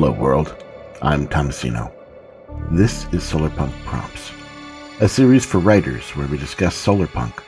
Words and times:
Hello, 0.00 0.12
world. 0.12 0.56
I'm 1.02 1.28
Tomasino. 1.28 1.92
This 2.70 3.04
is 3.12 3.22
Solarpunk 3.22 3.70
Prompts, 3.84 4.32
a 4.98 5.06
series 5.06 5.44
for 5.44 5.58
writers 5.58 6.08
where 6.16 6.26
we 6.26 6.38
discuss 6.38 6.74
solarpunk, 6.74 7.42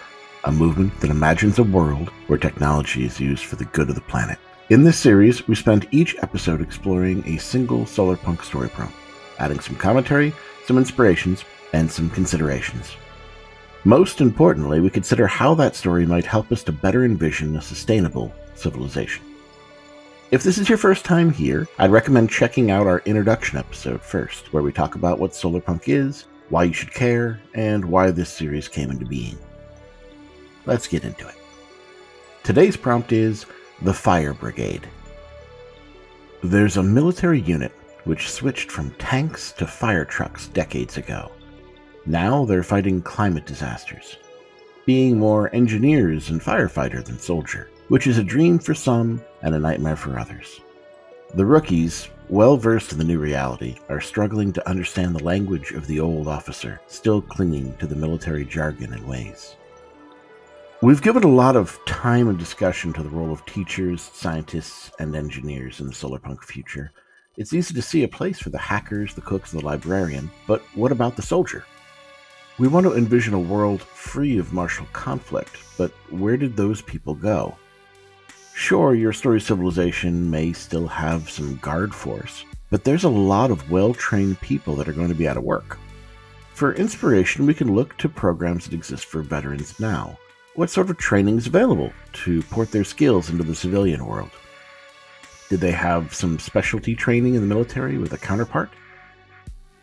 a 0.45 0.53
movement 0.53 1.01
that 1.01 1.09
imagines 1.09 1.59
a 1.59 1.63
world 1.63 2.11
where 2.27 2.39
technology 2.39 3.07
is 3.07 3.19
used 3.19 3.47
for 3.47 3.57
the 3.57 3.65
good 3.65 3.89
of 3.89 3.95
the 3.95 4.03
planet. 4.03 4.39
In 4.69 4.85
this 4.85 4.99
series, 4.99 5.49
we 5.49 5.55
spend 5.55 5.89
each 5.93 6.15
episode 6.19 6.61
exploring 6.61 7.27
a 7.27 7.39
single 7.39 7.87
solarpunk 7.87 8.43
story 8.43 8.69
prompt, 8.69 8.97
adding 9.39 9.61
some 9.61 9.77
commentary, 9.77 10.35
some 10.67 10.77
inspirations, 10.77 11.47
and 11.73 11.91
some 11.91 12.11
considerations. 12.11 12.95
Most 13.85 14.21
importantly, 14.21 14.79
we 14.79 14.91
consider 14.91 15.27
how 15.27 15.55
that 15.55 15.75
story 15.75 16.05
might 16.05 16.27
help 16.27 16.53
us 16.53 16.63
to 16.65 16.73
better 16.73 17.07
envision 17.07 17.57
a 17.57 17.63
sustainable 17.63 18.31
civilization. 18.57 19.25
If 20.33 20.43
this 20.43 20.57
is 20.57 20.67
your 20.67 20.79
first 20.79 21.05
time 21.05 21.31
here, 21.31 21.69
I'd 21.79 21.91
recommend 21.91 22.31
checking 22.31 22.71
out 22.71 22.87
our 22.87 23.01
introduction 23.01 23.59
episode 23.59 24.01
first, 24.01 24.51
where 24.51 24.63
we 24.63 24.73
talk 24.73 24.95
about 24.95 25.19
what 25.19 25.33
solarpunk 25.33 25.83
is, 25.89 26.25
why 26.49 26.65
you 26.65 26.73
should 26.73 26.95
care, 26.95 27.39
and 27.53 27.85
why 27.85 28.11
this 28.11 28.31
series 28.31 28.67
came 28.67 28.91
into 28.91 29.05
being. 29.05 29.39
Let's 30.65 30.87
get 30.89 31.05
into 31.05 31.29
it. 31.29 31.35
Today's 32.45 32.79
prompt 32.79 33.13
is 33.13 33.45
the 33.83 33.93
Fire 33.93 34.33
Brigade. 34.33 34.89
There's 36.43 36.79
a 36.79 36.83
military 36.83 37.43
unit 37.43 37.73
which 38.05 38.31
switched 38.31 38.71
from 38.71 38.93
tanks 38.93 39.53
to 39.59 39.67
fire 39.67 40.07
trucks 40.07 40.49
decades 40.49 40.97
ago. 40.97 41.31
Now 42.07 42.47
they're 42.47 42.63
fighting 42.63 43.03
climate 43.03 43.45
disasters, 43.45 44.17
being 44.87 45.19
more 45.19 45.55
engineers 45.55 46.31
and 46.31 46.41
firefighter 46.41 47.05
than 47.05 47.19
soldier 47.19 47.69
which 47.93 48.07
is 48.07 48.17
a 48.17 48.25
dream 48.25 48.59
for 48.59 48.75
some 48.75 49.23
and 49.43 49.55
a 49.55 49.59
nightmare 49.59 49.97
for 49.97 50.19
others. 50.19 50.61
The 51.35 51.47
rookies, 51.47 52.09
well 52.29 52.57
versed 52.57 52.93
in 52.93 52.99
the 52.99 53.05
new 53.05 53.19
reality, 53.19 53.77
are 53.89 54.01
struggling 54.01 54.53
to 54.53 54.69
understand 54.69 55.15
the 55.15 55.25
language 55.25 55.73
of 55.73 55.87
the 55.87 56.01
old 56.01 56.29
officer, 56.29 56.81
still 56.87 57.23
clinging 57.23 57.77
to 57.79 57.87
the 57.87 57.97
military 57.97 58.45
jargon 58.45 58.93
and 58.93 59.07
ways. 59.07 59.57
We've 60.83 61.01
given 61.01 61.23
a 61.23 61.29
lot 61.29 61.57
of 61.57 61.79
time 61.87 62.29
and 62.29 62.39
discussion 62.39 62.93
to 62.95 63.03
the 63.03 63.09
role 63.09 63.33
of 63.33 63.47
teachers, 63.47 64.03
scientists, 64.03 64.91
and 64.99 65.15
engineers 65.15 65.81
in 65.81 65.87
the 65.87 65.93
solarpunk 65.93 66.43
future. 66.43 66.91
It's 67.37 67.53
easy 67.53 67.73
to 67.73 67.81
see 67.81 68.03
a 68.03 68.09
place 68.09 68.41
for 68.41 68.51
the 68.51 68.59
hackers, 68.59 69.15
the 69.15 69.21
cooks, 69.21 69.53
and 69.53 69.63
the 69.63 69.67
librarian, 69.67 70.31
but 70.47 70.61
what 70.75 70.93
about 70.93 71.17
the 71.17 71.23
soldier? 71.23 71.65
We 72.59 72.69
want 72.69 72.85
to 72.85 72.95
envision 72.95 73.33
a 73.33 73.41
world 73.41 73.81
free 73.81 74.39
of 74.39 74.53
martial 74.53 74.87
conflict, 74.93 75.57
but 75.79 75.93
where 76.11 76.37
did 76.37 76.57
those 76.57 76.83
people 76.83 77.15
go? 77.15 77.57
Sure, 78.55 78.95
your 78.95 79.13
story 79.13 79.41
civilization 79.41 80.31
may 80.31 80.53
still 80.53 80.87
have 80.87 81.29
some 81.31 81.57
guard 81.57 81.95
force, 81.95 82.45
but 82.71 82.85
there's 82.85 83.05
a 83.05 83.09
lot 83.09 83.51
of 83.51 83.71
well 83.71 83.95
trained 83.95 84.41
people 84.41 84.77
that 84.77 84.89
are 84.89 84.93
going 84.93 85.09
to 85.09 85.15
be 85.15 85.27
out 85.27 85.39
of 85.39 85.43
work. 85.43 85.79
For 86.53 86.75
inspiration, 86.75 87.47
we 87.47 87.55
can 87.55 87.75
look 87.75 87.97
to 87.99 88.09
programs 88.09 88.65
that 88.65 88.75
exist 88.75 89.07
for 89.07 89.23
veterans 89.23 89.81
now. 89.81 90.19
What 90.55 90.69
sort 90.69 90.91
of 90.91 90.99
training 90.99 91.39
is 91.39 91.47
available 91.47 91.93
to 92.25 92.43
port 92.43 92.71
their 92.71 92.85
skills 92.85 93.31
into 93.31 93.43
the 93.43 93.55
civilian 93.55 94.05
world? 94.05 94.31
Did 95.49 95.61
they 95.61 95.73
have 95.73 96.15
some 96.15 96.39
specialty 96.39 96.95
training 96.95 97.35
in 97.35 97.41
the 97.41 97.55
military 97.55 97.97
with 97.97 98.13
a 98.13 98.19
counterpart? 98.19 98.71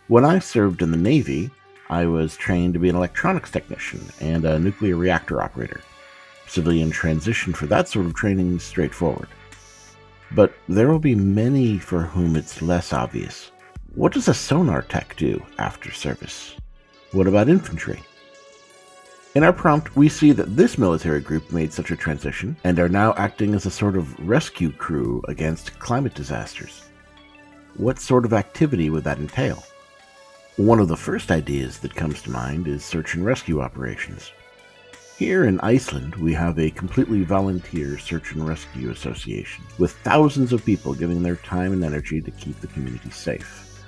When 0.08 0.24
I 0.24 0.40
served 0.40 0.84
in 0.84 0.92
the 0.92 0.98
Navy, 0.98 1.50
I 1.90 2.06
was 2.06 2.38
trained 2.38 2.76
to 2.76 2.80
be 2.80 2.90
an 2.90 2.96
electronics 2.96 3.50
technician 3.50 4.02
and 4.20 4.46
a 4.46 4.60
nuclear 4.60 4.96
reactor 4.96 5.42
operator 5.42 5.82
civilian 6.50 6.92
transition 6.92 7.54
for 7.54 7.66
that 7.68 7.88
sort 7.88 8.06
of 8.06 8.14
training 8.16 8.56
is 8.56 8.64
straightforward. 8.64 9.30
But 10.32 10.54
there 10.68 10.90
will 10.90 11.00
be 11.00 11.16
many 11.16 11.78
for 11.80 12.02
whom 12.02 12.36
it's 12.36 12.62
less 12.62 12.94
obvious. 12.94 13.52
What 13.96 14.14
does 14.14 14.28
a 14.28 14.34
sonar 14.34 14.82
tech 14.84 15.16
do 15.18 15.44
after 15.58 15.92
service? 15.92 16.56
What 17.12 17.28
about 17.28 17.50
infantry? 17.50 18.02
In 19.36 19.44
our 19.44 19.54
prompt, 19.54 19.96
we 19.96 20.10
see 20.10 20.32
that 20.32 20.56
this 20.56 20.78
military 20.78 21.22
group 21.22 21.52
made 21.52 21.72
such 21.72 21.92
a 21.92 21.96
transition 21.96 22.58
and 22.64 22.80
are 22.80 22.90
now 22.90 23.14
acting 23.16 23.54
as 23.54 23.66
a 23.66 23.72
sort 23.72 23.96
of 23.96 24.20
rescue 24.28 24.72
crew 24.72 25.24
against 25.28 25.78
climate 25.80 26.16
disasters. 26.16 26.84
What 27.76 28.00
sort 28.00 28.26
of 28.26 28.34
activity 28.34 28.90
would 28.90 29.04
that 29.04 29.20
entail? 29.20 29.64
One 30.58 30.80
of 30.80 30.88
the 30.88 30.98
first 30.98 31.32
ideas 31.32 31.80
that 31.80 31.96
comes 31.96 32.22
to 32.24 32.32
mind 32.32 32.68
is 32.68 32.84
search 32.84 33.16
and 33.16 33.24
rescue 33.24 33.62
operations. 33.62 34.32
Here 35.20 35.44
in 35.44 35.60
Iceland, 35.60 36.16
we 36.16 36.34
have 36.36 36.58
a 36.58 36.70
completely 36.70 37.26
volunteer 37.26 37.98
search 37.98 38.32
and 38.32 38.48
rescue 38.48 38.90
association, 38.90 39.66
with 39.78 39.92
thousands 39.98 40.54
of 40.54 40.64
people 40.64 40.94
giving 40.94 41.22
their 41.22 41.36
time 41.36 41.74
and 41.74 41.84
energy 41.84 42.22
to 42.22 42.32
keep 42.32 42.58
the 42.62 42.68
community 42.68 43.10
safe. 43.10 43.84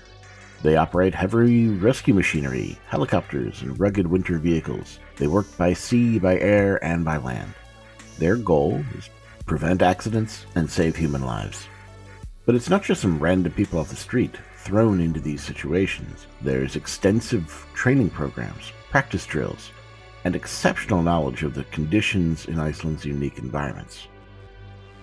They 0.62 0.76
operate 0.76 1.16
heavy 1.16 1.70
rescue 1.70 2.14
machinery, 2.14 2.78
helicopters, 2.86 3.62
and 3.62 3.80
rugged 3.80 4.08
winter 4.08 4.40
vehicles. 4.40 5.00
They 5.16 5.28
work 5.28 5.46
by 5.58 5.72
sea, 5.72 6.20
by 6.20 6.38
air, 6.38 6.84
and 6.84 7.06
by 7.06 7.16
land. 7.16 7.54
Their 8.20 8.36
goal 8.36 8.84
is 8.98 9.10
prevent 9.46 9.82
accidents 9.82 10.46
and 10.56 10.70
save 10.70 10.98
human 10.98 11.22
lives. 11.22 11.66
But 12.46 12.56
it's 12.56 12.70
not 12.70 12.84
just 12.84 13.02
some 13.02 13.20
random 13.20 13.54
people 13.54 13.80
off 13.80 13.88
the 13.88 13.96
street 13.96 14.36
thrown 14.58 15.00
into 15.00 15.22
these 15.22 15.42
situations. 15.42 16.28
There's 16.42 16.76
extensive 16.76 17.66
training 17.74 18.10
programs, 18.10 18.74
practice 18.90 19.26
drills, 19.26 19.72
and 20.24 20.36
exceptional 20.36 21.02
knowledge 21.02 21.44
of 21.44 21.54
the 21.54 21.64
conditions 21.66 22.46
in 22.46 22.60
Iceland's 22.60 23.06
unique 23.06 23.40
environments. 23.40 24.08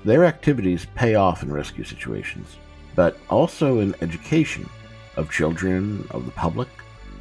Their 0.05 0.25
activities 0.25 0.87
pay 0.95 1.17
off 1.17 1.43
in 1.43 1.53
rescue 1.53 1.85
situations, 1.85 2.57
but 2.95 3.19
also 3.29 3.81
in 3.81 3.95
education 4.01 4.69
of 5.17 5.31
children, 5.31 6.07
of 6.11 6.25
the 6.25 6.33
public. 6.33 6.69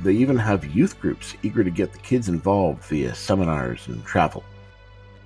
They 0.03 0.13
even 0.13 0.37
have 0.37 0.75
youth 0.75 0.99
groups 0.99 1.35
eager 1.41 1.63
to 1.63 1.71
get 1.71 1.91
the 1.91 1.97
kids 1.99 2.29
involved 2.29 2.83
via 2.85 3.15
seminars 3.15 3.87
and 3.87 4.05
travel. 4.05 4.43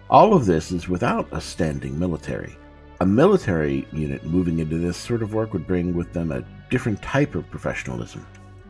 All 0.10 0.34
of 0.34 0.46
this 0.46 0.72
is 0.72 0.88
without 0.88 1.28
a 1.32 1.42
standing 1.42 2.00
military. 2.00 2.58
A 3.02 3.06
military 3.06 3.88
unit 3.92 4.24
moving 4.24 4.60
into 4.60 4.78
this 4.78 4.96
sort 4.96 5.24
of 5.24 5.34
work 5.34 5.54
would 5.54 5.68
bring 5.68 5.94
with 5.94 6.14
them 6.14 6.32
a 6.32 6.46
different 6.70 7.02
type 7.02 7.36
of 7.36 7.50
professionalism, 7.50 8.26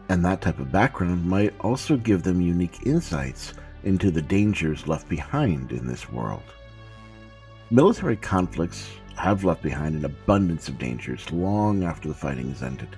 and 0.09 0.23
that 0.25 0.41
type 0.41 0.59
of 0.59 0.71
background 0.71 1.25
might 1.25 1.53
also 1.59 1.97
give 1.97 2.23
them 2.23 2.41
unique 2.41 2.85
insights 2.85 3.53
into 3.83 4.11
the 4.11 4.21
dangers 4.21 4.87
left 4.87 5.07
behind 5.09 5.71
in 5.71 5.87
this 5.87 6.09
world. 6.11 6.43
Military 7.69 8.17
conflicts 8.17 8.89
have 9.15 9.43
left 9.43 9.61
behind 9.61 9.95
an 9.95 10.05
abundance 10.05 10.67
of 10.67 10.77
dangers 10.77 11.31
long 11.31 11.83
after 11.83 12.07
the 12.07 12.13
fighting 12.13 12.49
has 12.49 12.63
ended. 12.63 12.95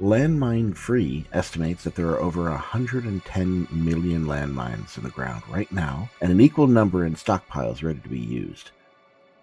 Landmine 0.00 0.76
Free 0.76 1.26
estimates 1.32 1.82
that 1.82 1.96
there 1.96 2.08
are 2.08 2.20
over 2.20 2.44
110 2.44 3.68
million 3.70 4.26
landmines 4.26 4.96
in 4.96 5.02
the 5.02 5.10
ground 5.10 5.42
right 5.48 5.70
now, 5.72 6.08
and 6.20 6.30
an 6.30 6.40
equal 6.40 6.68
number 6.68 7.04
in 7.04 7.14
stockpiles 7.14 7.82
ready 7.82 7.98
to 7.98 8.08
be 8.08 8.18
used. 8.18 8.70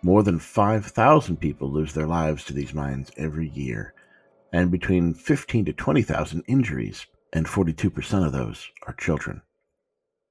More 0.02 0.24
than 0.24 0.40
5,000 0.40 1.38
people 1.38 1.70
lose 1.70 1.94
their 1.94 2.08
lives 2.08 2.46
to 2.46 2.54
these 2.54 2.74
mines 2.74 3.12
every 3.18 3.50
year, 3.50 3.94
and 4.54 4.72
between 4.72 5.14
15 5.14 5.66
to 5.66 5.74
20,000 5.74 6.44
injuries, 6.48 7.06
and 7.34 7.46
42% 7.46 8.26
of 8.26 8.32
those 8.32 8.70
are 8.88 8.94
children. 8.94 9.42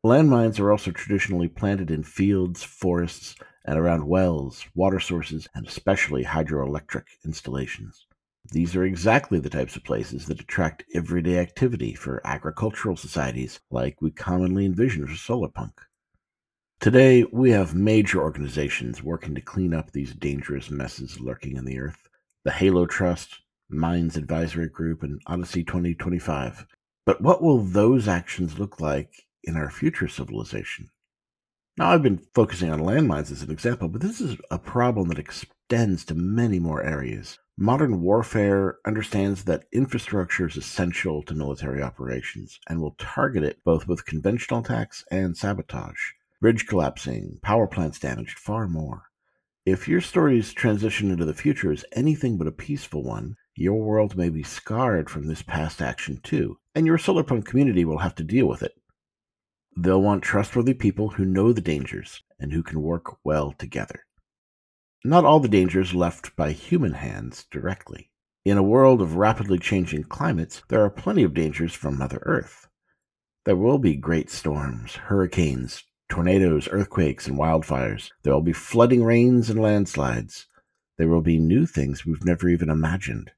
Landmines 0.04 0.60
are 0.60 0.70
also 0.70 0.90
traditionally 0.90 1.48
planted 1.48 1.90
in 1.90 2.02
fields, 2.02 2.62
forests, 2.62 3.36
and 3.64 3.78
around 3.78 4.06
wells, 4.06 4.66
water 4.74 5.00
sources, 5.00 5.48
and 5.54 5.66
especially 5.66 6.22
hydroelectric 6.22 7.04
installations. 7.24 8.04
These 8.52 8.76
are 8.76 8.84
exactly 8.84 9.40
the 9.40 9.48
types 9.48 9.76
of 9.76 9.84
places 9.84 10.26
that 10.26 10.42
attract 10.42 10.84
everyday 10.92 11.38
activity 11.38 11.94
for 11.94 12.20
agricultural 12.26 12.96
societies 12.96 13.60
like 13.70 14.02
we 14.02 14.10
commonly 14.10 14.66
envision 14.66 15.06
for 15.06 15.14
solarpunk. 15.14 15.72
Today, 16.80 17.24
we 17.32 17.52
have 17.52 17.74
major 17.74 18.20
organizations 18.20 19.02
working 19.02 19.34
to 19.34 19.40
clean 19.40 19.72
up 19.72 19.90
these 19.90 20.12
dangerous 20.12 20.70
messes 20.70 21.18
lurking 21.18 21.56
in 21.56 21.64
the 21.64 21.80
earth. 21.80 22.10
The 22.44 22.52
Halo 22.52 22.84
Trust, 22.84 23.40
Mines 23.70 24.18
Advisory 24.18 24.68
Group, 24.68 25.02
and 25.02 25.22
Odyssey 25.26 25.64
2025. 25.64 26.66
But 27.06 27.22
what 27.22 27.42
will 27.42 27.60
those 27.60 28.06
actions 28.06 28.58
look 28.58 28.80
like 28.80 29.24
in 29.44 29.56
our 29.56 29.70
future 29.70 30.08
civilization. 30.08 30.90
Now, 31.76 31.90
I've 31.90 32.02
been 32.02 32.24
focusing 32.34 32.70
on 32.70 32.80
landmines 32.80 33.32
as 33.32 33.42
an 33.42 33.50
example, 33.50 33.88
but 33.88 34.00
this 34.00 34.20
is 34.20 34.36
a 34.50 34.58
problem 34.58 35.08
that 35.08 35.18
extends 35.18 36.04
to 36.04 36.14
many 36.14 36.58
more 36.58 36.82
areas. 36.82 37.38
Modern 37.56 38.00
warfare 38.00 38.78
understands 38.84 39.44
that 39.44 39.66
infrastructure 39.72 40.46
is 40.46 40.56
essential 40.56 41.22
to 41.22 41.34
military 41.34 41.82
operations 41.82 42.60
and 42.68 42.80
will 42.80 42.96
target 42.98 43.42
it 43.42 43.58
both 43.64 43.88
with 43.88 44.06
conventional 44.06 44.60
attacks 44.60 45.04
and 45.10 45.36
sabotage. 45.36 46.12
Bridge 46.40 46.66
collapsing, 46.66 47.38
power 47.42 47.66
plants 47.66 47.98
damaged, 47.98 48.38
far 48.38 48.68
more. 48.68 49.04
If 49.66 49.88
your 49.88 50.00
story's 50.00 50.52
transition 50.52 51.10
into 51.10 51.24
the 51.24 51.32
future 51.32 51.72
is 51.72 51.86
anything 51.92 52.36
but 52.36 52.46
a 52.46 52.52
peaceful 52.52 53.02
one, 53.02 53.36
your 53.56 53.80
world 53.82 54.16
may 54.16 54.28
be 54.28 54.42
scarred 54.42 55.08
from 55.08 55.26
this 55.26 55.42
past 55.42 55.80
action 55.80 56.20
too, 56.22 56.58
and 56.74 56.86
your 56.86 56.98
solarpunk 56.98 57.46
community 57.46 57.84
will 57.84 57.98
have 57.98 58.14
to 58.16 58.24
deal 58.24 58.46
with 58.46 58.62
it. 58.62 58.74
They'll 59.76 60.02
want 60.02 60.22
trustworthy 60.22 60.74
people 60.74 61.10
who 61.10 61.24
know 61.24 61.52
the 61.52 61.60
dangers 61.60 62.22
and 62.38 62.52
who 62.52 62.62
can 62.62 62.80
work 62.80 63.16
well 63.24 63.52
together. 63.52 64.06
Not 65.04 65.24
all 65.24 65.40
the 65.40 65.48
dangers 65.48 65.94
left 65.94 66.34
by 66.36 66.52
human 66.52 66.94
hands 66.94 67.46
directly. 67.50 68.10
In 68.44 68.56
a 68.56 68.62
world 68.62 69.02
of 69.02 69.16
rapidly 69.16 69.58
changing 69.58 70.04
climates, 70.04 70.62
there 70.68 70.82
are 70.84 70.90
plenty 70.90 71.22
of 71.22 71.34
dangers 71.34 71.74
from 71.74 71.98
Mother 71.98 72.22
Earth. 72.22 72.68
There 73.44 73.56
will 73.56 73.78
be 73.78 73.96
great 73.96 74.30
storms, 74.30 74.94
hurricanes, 74.94 75.84
tornadoes, 76.08 76.68
earthquakes, 76.70 77.26
and 77.26 77.38
wildfires. 77.38 78.10
There 78.22 78.32
will 78.32 78.42
be 78.42 78.52
flooding 78.52 79.02
rains 79.02 79.50
and 79.50 79.60
landslides. 79.60 80.46
There 80.98 81.08
will 81.08 81.22
be 81.22 81.38
new 81.38 81.66
things 81.66 82.06
we've 82.06 82.24
never 82.24 82.48
even 82.48 82.70
imagined. 82.70 83.32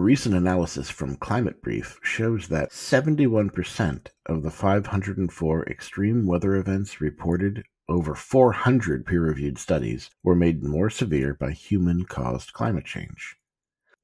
A 0.00 0.02
recent 0.02 0.34
analysis 0.34 0.88
from 0.88 1.16
Climate 1.16 1.60
Brief 1.60 2.00
shows 2.02 2.48
that 2.48 2.70
71% 2.70 4.06
of 4.24 4.42
the 4.42 4.50
504 4.50 5.64
extreme 5.64 6.26
weather 6.26 6.54
events 6.54 7.02
reported 7.02 7.64
over 7.86 8.14
400 8.14 9.04
peer 9.04 9.20
reviewed 9.20 9.58
studies 9.58 10.08
were 10.22 10.34
made 10.34 10.64
more 10.64 10.88
severe 10.88 11.34
by 11.34 11.50
human 11.50 12.06
caused 12.06 12.54
climate 12.54 12.86
change. 12.86 13.36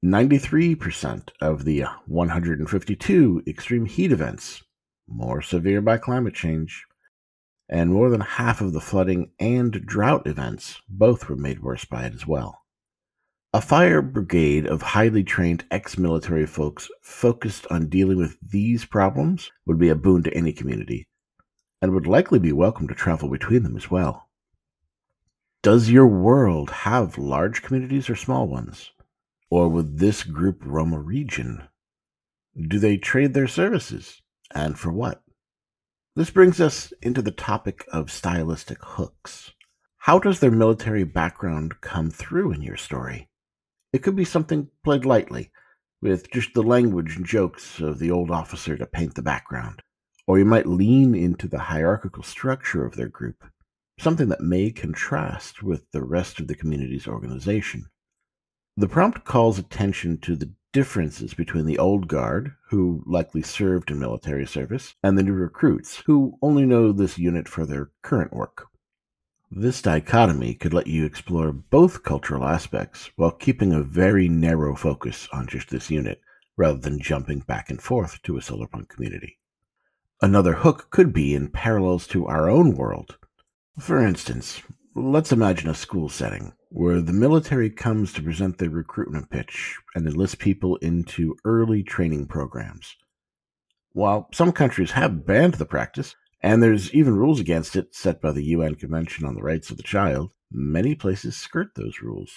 93% 0.05 1.29
of 1.41 1.65
the 1.65 1.85
152 2.05 3.41
extreme 3.47 3.87
heat 3.87 4.11
events 4.11 4.61
more 5.07 5.41
severe 5.41 5.81
by 5.81 5.97
climate 5.97 6.35
change, 6.35 6.85
and 7.67 7.91
more 7.91 8.11
than 8.11 8.21
half 8.21 8.61
of 8.61 8.71
the 8.71 8.81
flooding 8.81 9.31
and 9.39 9.83
drought 9.87 10.27
events 10.27 10.79
both 10.87 11.27
were 11.27 11.35
made 11.35 11.63
worse 11.63 11.85
by 11.85 12.05
it 12.05 12.13
as 12.13 12.27
well. 12.27 12.66
A 13.53 13.61
fire 13.61 14.01
brigade 14.01 14.67
of 14.67 14.81
highly 14.81 15.23
trained 15.23 15.65
ex 15.71 15.97
military 15.97 16.45
folks 16.45 16.89
focused 17.01 17.65
on 17.71 17.89
dealing 17.89 18.17
with 18.17 18.37
these 18.41 18.85
problems 18.85 19.51
would 19.65 19.79
be 19.79 19.89
a 19.89 19.95
boon 19.95 20.23
to 20.23 20.33
any 20.33 20.53
community, 20.53 21.07
and 21.81 21.93
would 21.93 22.07
likely 22.07 22.39
be 22.39 22.51
welcome 22.51 22.87
to 22.87 22.93
travel 22.93 23.29
between 23.29 23.63
them 23.63 23.77
as 23.77 23.89
well. 23.89 24.29
Does 25.63 25.89
your 25.89 26.07
world 26.07 26.69
have 26.69 27.17
large 27.17 27.63
communities 27.63 28.09
or 28.09 28.15
small 28.15 28.47
ones? 28.47 28.91
Or 29.49 29.69
would 29.69 29.99
this 29.99 30.23
group 30.23 30.61
roam 30.63 30.93
a 30.93 30.99
region? 30.99 31.63
Do 32.55 32.79
they 32.79 32.97
trade 32.97 33.33
their 33.33 33.47
services? 33.47 34.21
and 34.53 34.77
for 34.77 34.91
what. 34.91 35.21
This 36.15 36.29
brings 36.29 36.59
us 36.59 36.93
into 37.01 37.21
the 37.21 37.31
topic 37.31 37.85
of 37.91 38.11
stylistic 38.11 38.79
hooks. 38.81 39.51
How 39.97 40.19
does 40.19 40.39
their 40.39 40.51
military 40.51 41.03
background 41.03 41.81
come 41.81 42.09
through 42.09 42.53
in 42.53 42.61
your 42.61 42.77
story? 42.77 43.29
It 43.93 44.03
could 44.03 44.15
be 44.15 44.25
something 44.25 44.69
played 44.83 45.05
lightly, 45.05 45.51
with 46.01 46.29
just 46.31 46.53
the 46.53 46.63
language 46.63 47.15
and 47.15 47.25
jokes 47.25 47.79
of 47.79 47.99
the 47.99 48.11
old 48.11 48.29
officer 48.29 48.77
to 48.77 48.85
paint 48.85 49.15
the 49.15 49.21
background. 49.21 49.81
Or 50.27 50.37
you 50.37 50.45
might 50.45 50.67
lean 50.67 51.15
into 51.15 51.47
the 51.47 51.59
hierarchical 51.59 52.23
structure 52.23 52.85
of 52.85 52.95
their 52.95 53.07
group, 53.07 53.45
something 53.99 54.27
that 54.29 54.41
may 54.41 54.71
contrast 54.71 55.63
with 55.63 55.89
the 55.91 56.03
rest 56.03 56.39
of 56.39 56.47
the 56.47 56.55
community's 56.55 57.07
organization. 57.07 57.85
The 58.75 58.89
prompt 58.89 59.23
calls 59.23 59.57
attention 59.57 60.19
to 60.19 60.35
the 60.35 60.51
differences 60.73 61.33
between 61.33 61.65
the 61.65 61.79
old 61.79 62.07
guard, 62.07 62.53
who 62.69 63.03
likely 63.07 63.41
served 63.41 63.89
in 63.89 63.99
military 63.99 64.45
service, 64.45 64.93
and 65.01 65.17
the 65.17 65.23
new 65.23 65.33
recruits, 65.33 66.03
who 66.05 66.37
only 66.41 66.65
know 66.65 66.91
this 66.91 67.17
unit 67.17 67.47
for 67.47 67.65
their 67.65 67.89
current 68.03 68.33
work. 68.33 68.67
This 69.49 69.81
dichotomy 69.81 70.55
could 70.55 70.73
let 70.73 70.87
you 70.87 71.05
explore 71.05 71.53
both 71.53 72.03
cultural 72.03 72.43
aspects 72.43 73.11
while 73.15 73.31
keeping 73.31 73.71
a 73.71 73.81
very 73.81 74.27
narrow 74.27 74.75
focus 74.75 75.29
on 75.31 75.47
just 75.47 75.69
this 75.69 75.89
unit, 75.89 76.19
rather 76.57 76.77
than 76.79 76.99
jumping 76.99 77.39
back 77.39 77.69
and 77.69 77.81
forth 77.81 78.21
to 78.23 78.35
a 78.37 78.41
solarpunk 78.41 78.89
community. 78.89 79.39
Another 80.21 80.53
hook 80.53 80.89
could 80.89 81.13
be 81.13 81.33
in 81.33 81.47
parallels 81.47 82.07
to 82.07 82.25
our 82.25 82.49
own 82.49 82.75
world. 82.75 83.17
For 83.79 84.05
instance, 84.05 84.63
let's 84.95 85.31
imagine 85.31 85.69
a 85.69 85.75
school 85.75 86.09
setting 86.09 86.53
where 86.69 86.99
the 86.99 87.13
military 87.13 87.69
comes 87.69 88.11
to 88.13 88.23
present 88.23 88.57
their 88.57 88.69
recruitment 88.69 89.29
pitch 89.29 89.77
and 89.95 90.05
enlist 90.05 90.39
people 90.39 90.75
into 90.77 91.37
early 91.45 91.83
training 91.83 92.27
programs. 92.27 92.97
While 93.93 94.27
some 94.33 94.51
countries 94.51 94.91
have 94.91 95.25
banned 95.25 95.53
the 95.53 95.65
practice, 95.65 96.15
and 96.47 96.63
there's 96.63 96.93
even 96.93 97.17
rules 97.17 97.41
against 97.41 97.75
it 97.75 97.93
set 97.93 98.21
by 98.21 98.31
the 98.31 98.45
UN 98.55 98.75
Convention 98.75 99.25
on 99.25 99.35
the 99.35 99.43
Rights 99.43 99.69
of 99.69 99.75
the 99.75 99.83
Child, 99.83 100.31
many 100.49 100.95
places 100.95 101.35
skirt 101.35 101.75
those 101.75 101.99
rules, 102.01 102.33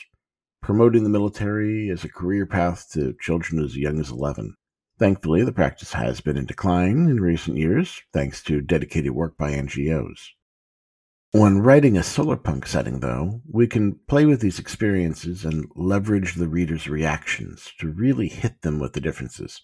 promoting 0.61 1.05
the 1.05 1.09
military 1.09 1.89
as 1.91 2.03
a 2.03 2.09
career 2.09 2.45
path 2.45 2.89
to 2.91 3.15
children 3.21 3.62
as 3.62 3.77
young 3.77 4.01
as 4.01 4.11
11. 4.11 4.57
Thankfully, 4.99 5.45
the 5.45 5.53
practice 5.53 5.93
has 5.93 6.21
been 6.21 6.37
in 6.37 6.45
decline 6.45 7.09
in 7.09 7.21
recent 7.21 7.57
years, 7.57 8.03
thanks 8.12 8.43
to 8.43 8.61
dedicated 8.61 9.12
work 9.12 9.37
by 9.37 9.53
NGOs. 9.53 10.19
When 11.31 11.61
writing 11.61 11.97
a 11.97 12.01
solarpunk 12.01 12.67
setting, 12.67 12.99
though, 12.99 13.43
we 13.49 13.69
can 13.69 14.01
play 14.09 14.27
with 14.27 14.41
these 14.41 14.59
experiences 14.59 15.45
and 15.45 15.71
leverage 15.77 16.35
the 16.35 16.49
reader's 16.49 16.89
reactions 16.89 17.73
to 17.79 17.93
really 17.93 18.27
hit 18.27 18.62
them 18.62 18.81
with 18.81 18.95
the 18.95 19.01
differences. 19.01 19.61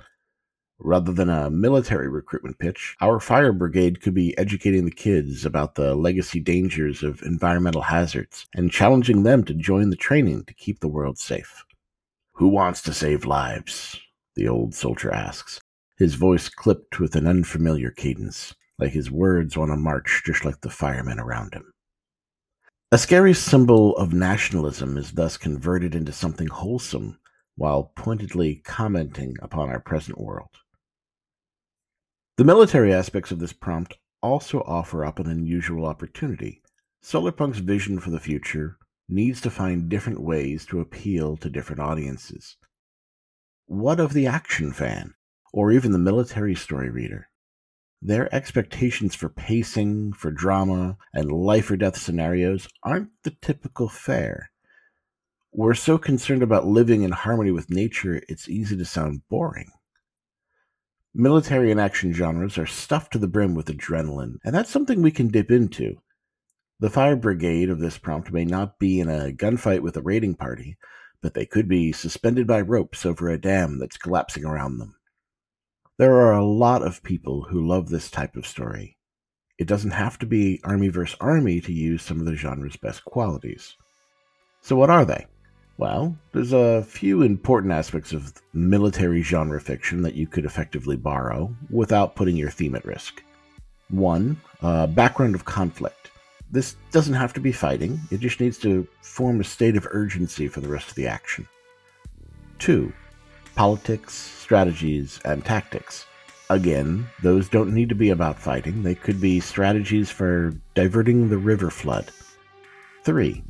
Rather 0.78 1.12
than 1.12 1.30
a 1.30 1.50
military 1.50 2.08
recruitment 2.08 2.58
pitch, 2.58 2.96
our 3.00 3.18
fire 3.18 3.52
brigade 3.52 4.02
could 4.02 4.14
be 4.14 4.36
educating 4.36 4.84
the 4.84 4.90
kids 4.90 5.44
about 5.44 5.74
the 5.74 5.94
legacy 5.94 6.38
dangers 6.38 7.02
of 7.02 7.22
environmental 7.22 7.82
hazards 7.82 8.46
and 8.54 8.70
challenging 8.70 9.22
them 9.22 9.42
to 9.44 9.54
join 9.54 9.90
the 9.90 9.96
training 9.96 10.44
to 10.44 10.54
keep 10.54 10.80
the 10.80 10.88
world 10.88 11.18
safe. 11.18 11.64
Who 12.34 12.48
wants 12.48 12.82
to 12.82 12.92
save 12.92 13.24
lives? 13.24 13.98
The 14.34 14.48
old 14.48 14.74
soldier 14.74 15.10
asks, 15.10 15.60
his 15.96 16.14
voice 16.14 16.50
clipped 16.50 17.00
with 17.00 17.16
an 17.16 17.26
unfamiliar 17.26 17.90
cadence 17.90 18.54
like 18.78 18.92
his 18.92 19.10
words 19.10 19.56
on 19.56 19.70
a 19.70 19.76
march 19.76 20.22
just 20.26 20.44
like 20.44 20.60
the 20.60 20.68
firemen 20.68 21.18
around 21.18 21.54
him. 21.54 21.72
A 22.92 22.98
scary 22.98 23.32
symbol 23.32 23.96
of 23.96 24.12
nationalism 24.12 24.98
is 24.98 25.12
thus 25.12 25.38
converted 25.38 25.94
into 25.94 26.12
something 26.12 26.48
wholesome 26.48 27.18
while 27.56 27.92
pointedly 27.96 28.56
commenting 28.56 29.34
upon 29.40 29.70
our 29.70 29.80
present 29.80 30.18
world. 30.18 30.50
The 32.36 32.44
military 32.44 32.92
aspects 32.92 33.30
of 33.30 33.38
this 33.38 33.54
prompt 33.54 33.96
also 34.22 34.60
offer 34.66 35.06
up 35.06 35.18
an 35.18 35.26
unusual 35.26 35.86
opportunity. 35.86 36.60
Solarpunk's 37.02 37.60
vision 37.60 37.98
for 37.98 38.10
the 38.10 38.20
future 38.20 38.76
needs 39.08 39.40
to 39.40 39.50
find 39.50 39.88
different 39.88 40.20
ways 40.20 40.66
to 40.66 40.80
appeal 40.80 41.38
to 41.38 41.48
different 41.48 41.80
audiences. 41.80 42.58
What 43.64 44.00
of 44.00 44.12
the 44.12 44.26
action 44.26 44.72
fan, 44.72 45.14
or 45.50 45.72
even 45.72 45.92
the 45.92 45.98
military 45.98 46.54
story 46.54 46.90
reader? 46.90 47.30
Their 48.02 48.32
expectations 48.34 49.14
for 49.14 49.30
pacing, 49.30 50.12
for 50.12 50.30
drama, 50.30 50.98
and 51.14 51.32
life 51.32 51.70
or 51.70 51.78
death 51.78 51.96
scenarios 51.96 52.68
aren't 52.82 53.12
the 53.22 53.30
typical 53.30 53.88
fare. 53.88 54.50
We're 55.52 55.72
so 55.72 55.96
concerned 55.96 56.42
about 56.42 56.66
living 56.66 57.00
in 57.00 57.12
harmony 57.12 57.50
with 57.50 57.70
nature, 57.70 58.20
it's 58.28 58.46
easy 58.46 58.76
to 58.76 58.84
sound 58.84 59.22
boring. 59.30 59.70
Military 61.18 61.70
and 61.70 61.80
action 61.80 62.12
genres 62.12 62.58
are 62.58 62.66
stuffed 62.66 63.10
to 63.14 63.18
the 63.18 63.26
brim 63.26 63.54
with 63.54 63.68
adrenaline, 63.68 64.36
and 64.44 64.54
that's 64.54 64.68
something 64.68 65.00
we 65.00 65.10
can 65.10 65.28
dip 65.28 65.50
into. 65.50 65.96
The 66.78 66.90
fire 66.90 67.16
brigade 67.16 67.70
of 67.70 67.78
this 67.78 67.96
prompt 67.96 68.30
may 68.30 68.44
not 68.44 68.78
be 68.78 69.00
in 69.00 69.08
a 69.08 69.32
gunfight 69.32 69.80
with 69.80 69.96
a 69.96 70.02
raiding 70.02 70.34
party, 70.34 70.76
but 71.22 71.32
they 71.32 71.46
could 71.46 71.68
be 71.68 71.90
suspended 71.90 72.46
by 72.46 72.60
ropes 72.60 73.06
over 73.06 73.30
a 73.30 73.40
dam 73.40 73.78
that's 73.78 73.96
collapsing 73.96 74.44
around 74.44 74.76
them. 74.76 74.94
There 75.96 76.16
are 76.16 76.34
a 76.34 76.44
lot 76.44 76.82
of 76.82 77.02
people 77.02 77.44
who 77.44 77.66
love 77.66 77.88
this 77.88 78.10
type 78.10 78.36
of 78.36 78.46
story. 78.46 78.98
It 79.56 79.66
doesn't 79.66 79.92
have 79.92 80.18
to 80.18 80.26
be 80.26 80.60
army 80.64 80.88
versus 80.88 81.16
army 81.18 81.62
to 81.62 81.72
use 81.72 82.02
some 82.02 82.20
of 82.20 82.26
the 82.26 82.36
genre's 82.36 82.76
best 82.76 83.06
qualities. 83.06 83.74
So, 84.60 84.76
what 84.76 84.90
are 84.90 85.06
they? 85.06 85.24
Well, 85.78 86.16
there's 86.32 86.54
a 86.54 86.82
few 86.84 87.20
important 87.20 87.72
aspects 87.72 88.12
of 88.12 88.32
military 88.54 89.20
genre 89.22 89.60
fiction 89.60 90.02
that 90.02 90.14
you 90.14 90.26
could 90.26 90.46
effectively 90.46 90.96
borrow 90.96 91.54
without 91.68 92.16
putting 92.16 92.36
your 92.36 92.50
theme 92.50 92.74
at 92.74 92.84
risk. 92.86 93.22
One, 93.90 94.40
a 94.62 94.86
background 94.86 95.34
of 95.34 95.44
conflict. 95.44 96.10
This 96.50 96.76
doesn't 96.92 97.14
have 97.14 97.34
to 97.34 97.40
be 97.40 97.52
fighting, 97.52 98.00
it 98.10 98.20
just 98.20 98.40
needs 98.40 98.56
to 98.58 98.86
form 99.02 99.40
a 99.40 99.44
state 99.44 99.76
of 99.76 99.86
urgency 99.90 100.48
for 100.48 100.60
the 100.60 100.68
rest 100.68 100.88
of 100.88 100.94
the 100.94 101.08
action. 101.08 101.46
Two, 102.58 102.92
politics, 103.54 104.14
strategies, 104.14 105.20
and 105.24 105.44
tactics. 105.44 106.06
Again, 106.48 107.06
those 107.22 107.48
don't 107.48 107.74
need 107.74 107.88
to 107.88 107.94
be 107.94 108.10
about 108.10 108.38
fighting, 108.38 108.82
they 108.82 108.94
could 108.94 109.20
be 109.20 109.40
strategies 109.40 110.10
for 110.10 110.54
diverting 110.74 111.28
the 111.28 111.38
river 111.38 111.68
flood. 111.68 112.10
3. 113.04 113.42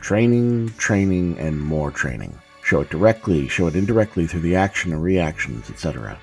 Training, 0.00 0.70
training, 0.78 1.38
and 1.38 1.60
more 1.60 1.90
training. 1.90 2.36
Show 2.62 2.80
it 2.80 2.90
directly, 2.90 3.48
show 3.48 3.66
it 3.66 3.76
indirectly 3.76 4.26
through 4.26 4.40
the 4.40 4.56
action 4.56 4.92
and 4.92 5.02
reactions, 5.02 5.70
etc. 5.70 6.18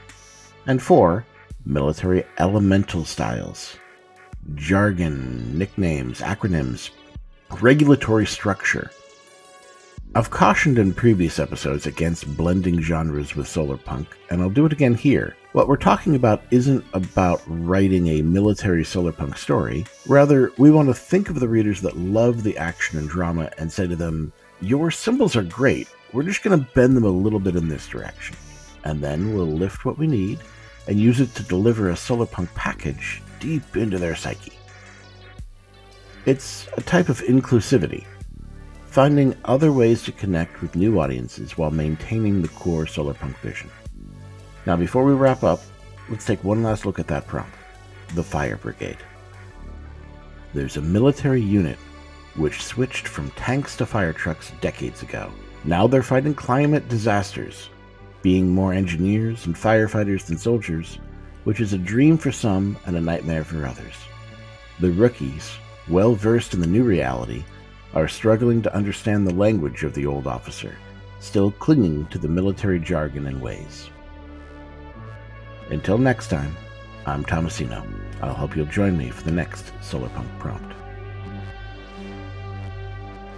And 0.67 0.81
4. 0.81 1.25
Military 1.65 2.23
elemental 2.37 3.05
styles. 3.05 3.77
Jargon, 4.53 5.57
nicknames, 5.57 6.21
acronyms, 6.21 6.91
regulatory 7.59 8.25
structure. 8.25 8.91
I've 10.17 10.29
cautioned 10.29 10.79
in 10.79 10.93
previous 10.93 11.39
episodes 11.39 11.87
against 11.87 12.37
blending 12.37 12.79
genres 12.79 13.35
with 13.35 13.47
solarpunk, 13.47 14.07
and 14.29 14.41
I'll 14.41 14.49
do 14.49 14.65
it 14.65 14.71
again 14.71 14.93
here. 14.93 15.35
What 15.51 15.67
we're 15.67 15.75
talking 15.75 16.15
about 16.15 16.41
isn't 16.51 16.85
about 16.93 17.41
writing 17.47 18.07
a 18.07 18.21
military 18.21 18.85
solarpunk 18.85 19.37
story. 19.37 19.85
Rather, 20.07 20.53
we 20.57 20.71
want 20.71 20.87
to 20.87 20.93
think 20.93 21.29
of 21.29 21.41
the 21.41 21.49
readers 21.49 21.81
that 21.81 21.97
love 21.97 22.43
the 22.43 22.57
action 22.57 22.97
and 22.97 23.09
drama 23.09 23.51
and 23.57 23.69
say 23.69 23.87
to 23.87 23.95
them, 23.97 24.31
Your 24.61 24.89
symbols 24.89 25.35
are 25.35 25.43
great, 25.43 25.89
we're 26.13 26.23
just 26.23 26.43
going 26.43 26.57
to 26.57 26.71
bend 26.71 26.95
them 26.95 27.03
a 27.03 27.09
little 27.09 27.41
bit 27.41 27.57
in 27.57 27.67
this 27.67 27.85
direction. 27.85 28.37
And 28.85 29.01
then 29.01 29.35
we'll 29.35 29.45
lift 29.45 29.83
what 29.83 29.97
we 29.97 30.07
need 30.07 30.39
and 30.87 30.97
use 30.97 31.19
it 31.19 31.35
to 31.35 31.43
deliver 31.43 31.89
a 31.89 31.93
solarpunk 31.93 32.53
package 32.55 33.21
deep 33.41 33.75
into 33.75 33.97
their 33.97 34.15
psyche. 34.15 34.53
It's 36.25 36.69
a 36.77 36.81
type 36.81 37.09
of 37.09 37.19
inclusivity, 37.23 38.05
finding 38.95 39.35
other 39.43 39.73
ways 39.73 40.03
to 40.03 40.11
connect 40.13 40.61
with 40.61 40.73
new 40.73 41.01
audiences 41.01 41.57
while 41.57 41.69
maintaining 41.69 42.41
the 42.41 42.47
core 42.47 42.85
solarpunk 42.85 43.35
vision. 43.39 43.69
Now, 44.65 44.77
before 44.77 45.03
we 45.03 45.11
wrap 45.11 45.43
up, 45.43 45.59
let's 46.07 46.25
take 46.25 46.41
one 46.45 46.63
last 46.63 46.85
look 46.85 46.97
at 46.97 47.07
that 47.07 47.27
prompt 47.27 47.51
the 48.13 48.23
Fire 48.23 48.55
Brigade. 48.55 48.99
There's 50.53 50.77
a 50.77 50.81
military 50.81 51.41
unit 51.41 51.77
which 52.35 52.63
switched 52.63 53.05
from 53.05 53.31
tanks 53.31 53.75
to 53.75 53.85
fire 53.85 54.13
trucks 54.13 54.53
decades 54.61 55.03
ago. 55.03 55.29
Now 55.65 55.87
they're 55.87 56.01
fighting 56.01 56.33
climate 56.33 56.87
disasters, 56.87 57.69
being 58.21 58.47
more 58.47 58.71
engineers 58.71 59.45
and 59.45 59.55
firefighters 59.55 60.25
than 60.25 60.37
soldiers, 60.37 60.99
which 61.43 61.59
is 61.59 61.73
a 61.73 61.77
dream 61.77 62.17
for 62.17 62.31
some 62.31 62.77
and 62.85 62.95
a 62.95 63.01
nightmare 63.01 63.43
for 63.43 63.65
others. 63.65 63.95
The 64.79 64.91
rookies, 64.91 65.51
well 65.89 66.15
versed 66.15 66.53
in 66.53 66.61
the 66.61 66.65
new 66.65 66.85
reality, 66.85 67.43
are 67.95 68.07
struggling 68.09 68.61
to 68.61 68.75
understand 68.75 69.25
the 69.25 69.33
language 69.33 69.83
of 69.83 69.93
the 69.93 70.05
old 70.05 70.27
officer, 70.27 70.75
still 71.21 71.51
clinging 71.51 72.05
to 72.07 72.17
the 72.17 72.27
military 72.27 72.79
jargon 72.79 73.25
and 73.27 73.41
ways. 73.41 73.89
Until 75.69 75.97
next 75.97 76.27
time, 76.27 76.55
I'm 77.05 77.23
Tomasino. 77.23 77.87
I'll 78.21 78.33
hope 78.33 78.55
you'll 78.55 78.65
join 78.65 78.97
me 78.97 79.09
for 79.09 79.23
the 79.23 79.31
next 79.31 79.73
Solarpunk 79.79 80.27
prompt. 80.39 80.73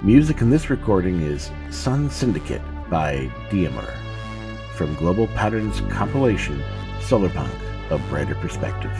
Music 0.02 0.42
in 0.42 0.50
this 0.50 0.70
recording 0.70 1.22
is 1.22 1.52
Sun 1.70 2.10
Syndicate 2.10 2.62
by 2.90 3.32
Dyamur 3.50 3.94
from 4.76 4.94
Global 4.96 5.28
Patterns 5.28 5.82
compilation 5.90 6.64
Solarpunk 7.00 7.52
A 7.92 7.98
Brighter 8.10 8.36
Perspective. 8.36 8.92